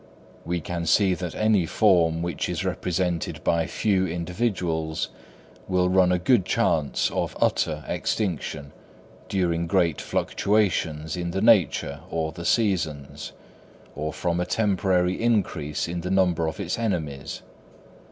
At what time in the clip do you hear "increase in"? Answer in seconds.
15.21-16.01